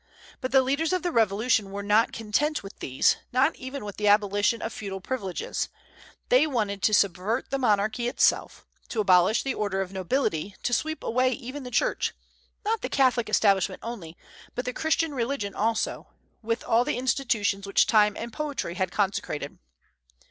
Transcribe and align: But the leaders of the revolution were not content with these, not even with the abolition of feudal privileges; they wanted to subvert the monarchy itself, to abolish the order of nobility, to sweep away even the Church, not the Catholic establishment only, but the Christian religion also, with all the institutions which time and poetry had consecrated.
But 0.39 0.51
the 0.51 0.63
leaders 0.63 0.93
of 0.93 1.03
the 1.03 1.11
revolution 1.11 1.69
were 1.69 1.83
not 1.83 2.11
content 2.11 2.63
with 2.63 2.79
these, 2.79 3.17
not 3.31 3.55
even 3.55 3.85
with 3.85 3.97
the 3.97 4.07
abolition 4.07 4.59
of 4.59 4.73
feudal 4.73 4.99
privileges; 4.99 5.69
they 6.29 6.47
wanted 6.47 6.81
to 6.81 6.93
subvert 6.95 7.51
the 7.51 7.59
monarchy 7.59 8.07
itself, 8.07 8.65
to 8.89 8.99
abolish 8.99 9.43
the 9.43 9.53
order 9.53 9.79
of 9.79 9.93
nobility, 9.93 10.55
to 10.63 10.73
sweep 10.73 11.03
away 11.03 11.29
even 11.33 11.61
the 11.61 11.69
Church, 11.69 12.13
not 12.65 12.81
the 12.81 12.89
Catholic 12.89 13.29
establishment 13.29 13.79
only, 13.83 14.17
but 14.55 14.65
the 14.65 14.73
Christian 14.73 15.13
religion 15.13 15.53
also, 15.53 16.07
with 16.41 16.63
all 16.63 16.83
the 16.83 16.97
institutions 16.97 17.67
which 17.67 17.85
time 17.85 18.17
and 18.17 18.33
poetry 18.33 18.73
had 18.73 18.91
consecrated. 18.91 19.59